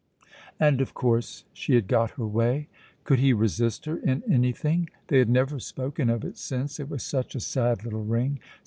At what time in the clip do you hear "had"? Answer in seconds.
1.75-1.87, 5.19-5.29